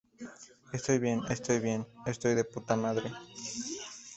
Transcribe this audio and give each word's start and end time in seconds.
estoy 0.73 0.97
bien. 0.97 1.21
estoy 1.29 1.57
muy 1.57 1.63
bien, 1.65 1.87
estoy 2.07 2.33
de_puta_madre. 2.33 3.13